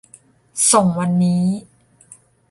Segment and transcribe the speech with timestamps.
[0.71, 1.45] ส่งวันนี้